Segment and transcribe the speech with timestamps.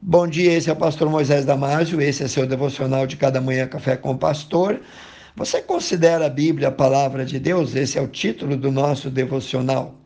[0.00, 3.66] Bom dia, esse é o pastor Moisés Damásio, esse é seu devocional de cada manhã
[3.66, 4.80] café com o pastor.
[5.34, 7.74] Você considera a Bíblia a palavra de Deus?
[7.74, 9.96] Esse é o título do nosso devocional.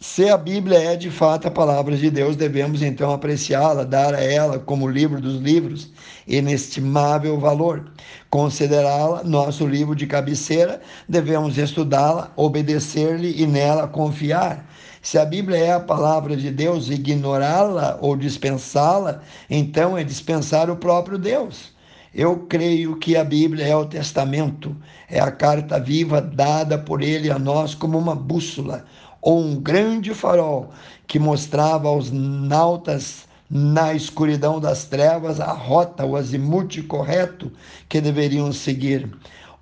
[0.00, 4.22] Se a Bíblia é de fato a palavra de Deus, devemos então apreciá-la, dar a
[4.22, 5.90] ela como livro dos livros
[6.26, 7.90] inestimável valor.
[8.30, 14.71] Considerá-la nosso livro de cabeceira, devemos estudá-la, obedecer-lhe e nela confiar.
[15.02, 20.76] Se a Bíblia é a palavra de Deus, ignorá-la ou dispensá-la, então é dispensar o
[20.76, 21.72] próprio Deus.
[22.14, 24.76] Eu creio que a Bíblia é o testamento,
[25.10, 28.84] é a carta viva dada por ele a nós como uma bússola
[29.20, 30.70] ou um grande farol
[31.08, 37.50] que mostrava aos nautas na escuridão das trevas a rota, o azimuth correto
[37.88, 39.10] que deveriam seguir.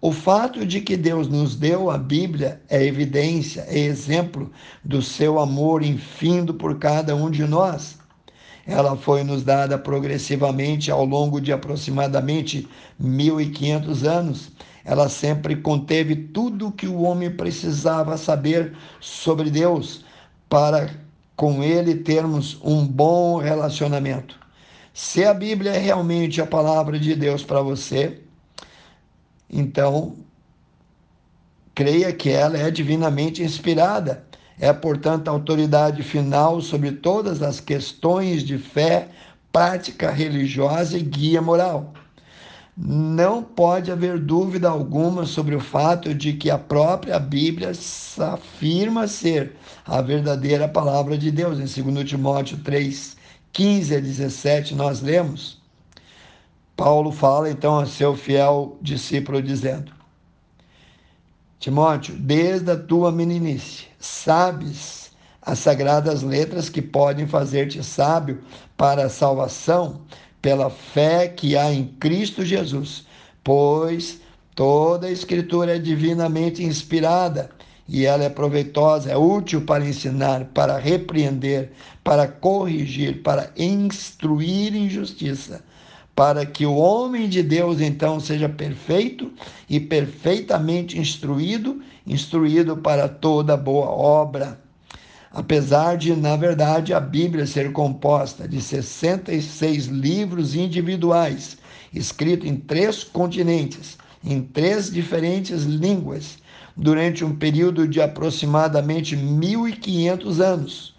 [0.00, 4.50] O fato de que Deus nos deu a Bíblia é evidência, é exemplo
[4.82, 7.98] do seu amor infindo por cada um de nós.
[8.66, 14.52] Ela foi nos dada progressivamente ao longo de aproximadamente 1500 anos
[14.84, 20.04] ela sempre conteve tudo o que o homem precisava saber sobre Deus
[20.48, 20.90] para
[21.36, 24.38] com ele termos um bom relacionamento.
[24.92, 28.20] Se a Bíblia é realmente a palavra de Deus para você,
[29.50, 30.16] então
[31.74, 34.24] creia que ela é divinamente inspirada.
[34.58, 39.08] É, portanto, a autoridade final sobre todas as questões de fé,
[39.50, 41.94] prática religiosa e guia moral
[42.82, 47.72] não pode haver dúvida alguma sobre o fato de que a própria Bíblia
[48.18, 51.58] afirma ser a verdadeira palavra de Deus.
[51.58, 53.16] Em 2 Timóteo 3,
[53.52, 55.59] 15 a 17, nós lemos.
[56.80, 59.92] Paulo fala então a seu fiel discípulo, dizendo:
[61.58, 65.10] Timóteo, desde a tua meninice, sabes
[65.42, 68.40] as sagradas letras que podem fazer-te sábio
[68.78, 70.00] para a salvação
[70.40, 73.04] pela fé que há em Cristo Jesus,
[73.44, 74.18] pois
[74.54, 77.50] toda a Escritura é divinamente inspirada
[77.86, 84.88] e ela é proveitosa, é útil para ensinar, para repreender, para corrigir, para instruir em
[84.88, 85.62] justiça,
[86.14, 89.32] para que o homem de Deus então seja perfeito
[89.68, 94.60] e perfeitamente instruído, instruído para toda boa obra.
[95.32, 101.56] Apesar de, na verdade, a Bíblia ser composta de 66 livros individuais,
[101.94, 106.38] escritos em três continentes, em três diferentes línguas,
[106.76, 110.94] durante um período de aproximadamente 1.500 anos,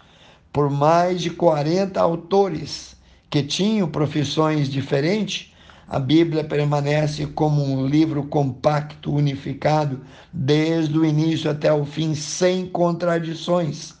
[0.52, 2.91] por mais de 40 autores
[3.32, 5.52] que tinham profissões diferentes,
[5.88, 12.66] a Bíblia permanece como um livro compacto, unificado, desde o início até o fim, sem
[12.66, 13.94] contradições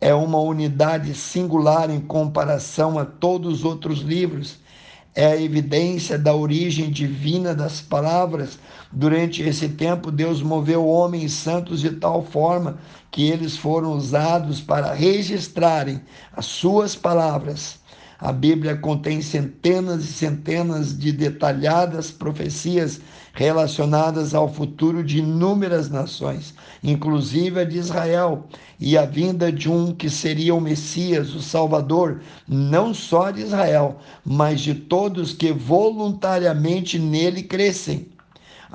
[0.00, 4.58] é uma unidade singular em comparação a todos os outros livros.
[5.14, 8.58] É a evidência da origem divina das palavras.
[8.92, 12.78] Durante esse tempo, Deus moveu homens santos de tal forma
[13.10, 16.02] que eles foram usados para registrarem
[16.36, 17.80] as suas palavras
[18.18, 23.00] a Bíblia contém centenas e centenas de detalhadas profecias
[23.34, 28.46] relacionadas ao futuro de inúmeras nações, inclusive a de Israel,
[28.80, 33.98] e a vinda de um que seria o Messias, o Salvador, não só de Israel,
[34.24, 38.08] mas de todos que voluntariamente nele crescem.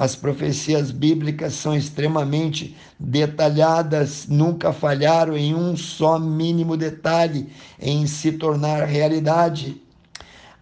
[0.02, 8.32] As profecias bíblicas são extremamente detalhadas, nunca falharam em um só mínimo detalhe em se
[8.32, 9.80] tornar realidade.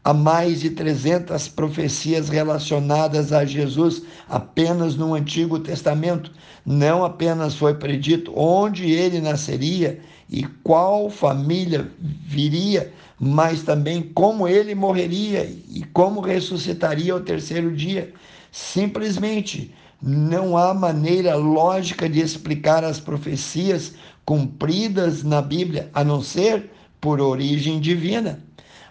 [0.04, 6.34] Há mais de 300 profecias relacionadas a Jesus apenas no Antigo Testamento.
[6.66, 14.76] Não apenas foi predito onde ele nasceria e qual família viria, mas também como ele
[14.76, 18.14] morreria e como ressuscitaria ao terceiro dia.
[18.52, 23.94] Simplesmente não há maneira lógica de explicar as profecias
[24.26, 26.72] cumpridas na Bíblia, a não ser
[27.02, 28.40] por origem divina.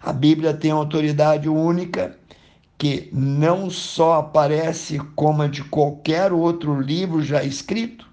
[0.02, 2.16] A Bíblia tem autoridade única
[2.76, 8.06] que não só aparece como a de qualquer outro livro já escrito.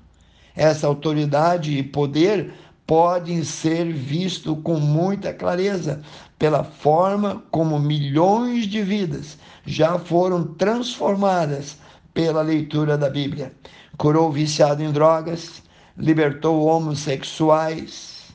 [0.55, 2.53] Essa autoridade e poder
[2.87, 6.01] podem ser vistos com muita clareza
[6.37, 11.77] pela forma como milhões de vidas já foram transformadas
[12.13, 13.53] pela leitura da Bíblia.
[13.97, 15.63] Curou viciado em drogas,
[15.97, 18.33] libertou homossexuais,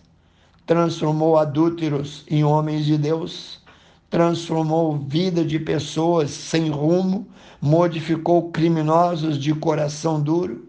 [0.67, 3.61] transformou adúlteros em homens de Deus,
[4.09, 7.29] transformou vida de pessoas sem rumo,
[7.61, 10.69] modificou criminosos de coração duro,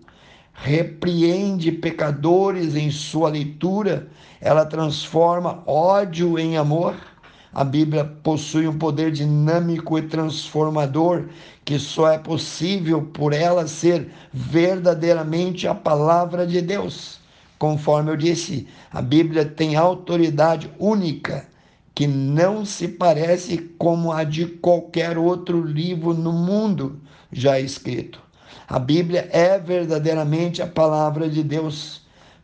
[0.53, 6.95] repreende pecadores em sua leitura, ela transforma ódio em amor
[7.53, 11.25] A Bíblia possui um poder dinâmico e transformador
[11.65, 17.19] que só é possível por ela ser verdadeiramente a palavra de Deus.
[17.59, 21.45] Conforme eu disse, a Bíblia tem autoridade única
[21.93, 27.01] que não se parece como a de qualquer outro livro no mundo
[27.33, 28.21] já escrito.
[28.65, 32.01] A Bíblia é verdadeiramente a palavra de Deus,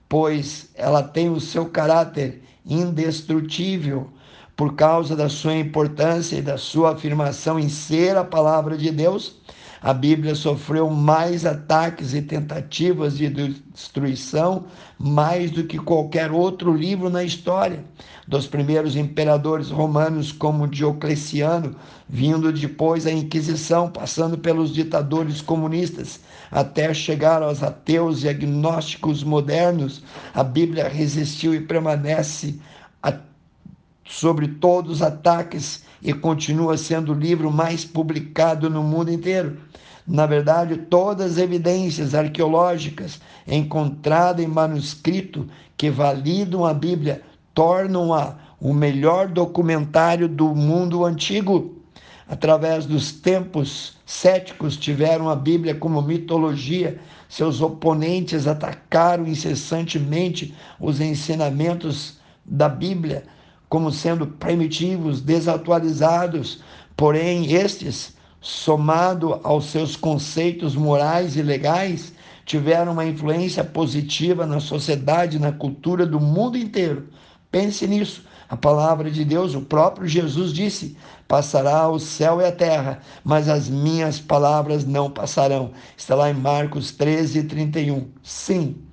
[0.10, 4.10] pois ela tem o seu caráter indestrutível
[4.58, 9.36] por causa da sua importância e da sua afirmação em ser a palavra de Deus,
[9.80, 14.66] a Bíblia sofreu mais ataques e tentativas de destruição,
[14.98, 17.86] mais do que qualquer outro livro na história.
[18.28, 21.76] Dos primeiros imperadores romanos, como Diocleciano,
[22.10, 26.20] vindo depois a Inquisição, passando pelos ditadores comunistas,
[26.52, 30.02] até chegar aos ateus e agnósticos modernos,
[30.34, 32.60] a Bíblia resistiu e permanece
[34.08, 39.58] sobre todos os ataques e continua sendo o livro mais publicado no mundo inteiro.
[40.08, 47.22] Na verdade, todas as evidências arqueológicas encontradas em manuscrito que validam a Bíblia
[47.54, 51.76] tornam-a o melhor documentário do mundo antigo.
[52.30, 62.18] Através dos tempos céticos tiveram a Bíblia como mitologia, seus oponentes atacaram incessantemente os ensinamentos
[62.46, 63.24] da Bíblia
[63.70, 66.62] como sendo primitivos, desatualizados,
[66.96, 72.14] porém estes, somado aos seus conceitos morais e legais,
[72.46, 77.10] tiveram uma influência positiva na sociedade na cultura do mundo inteiro.
[77.52, 78.26] Pense nisso.
[78.50, 80.96] A palavra de Deus, o próprio Jesus disse:
[81.28, 85.72] Passará o céu e a terra, mas as minhas palavras não passarão.
[85.98, 88.08] Está lá em Marcos 13, 31.
[88.24, 88.87] Sim,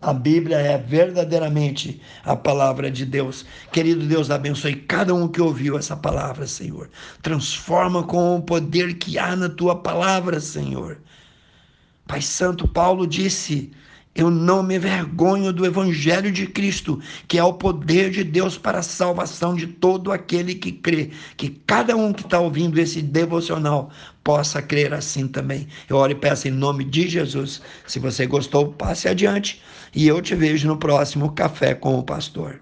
[0.00, 3.46] a Bíblia é verdadeiramente a palavra de Deus.
[3.72, 6.90] Querido Deus, abençoe cada um que ouviu essa palavra, Senhor.
[7.22, 10.98] Transforma com o poder que há na tua palavra, Senhor.
[12.06, 13.72] Pai Santo, Paulo disse:
[14.16, 16.98] Eu não me vergonho do Evangelho de Cristo,
[17.28, 21.10] que é o poder de Deus para a salvação de todo aquele que crê.
[21.36, 23.90] Que cada um que está ouvindo esse devocional
[24.24, 25.68] possa crer assim também.
[25.86, 27.60] Eu oro e peço em nome de Jesus.
[27.86, 29.60] Se você gostou, passe adiante
[29.94, 32.60] e eu te vejo no próximo Café com o Pastor.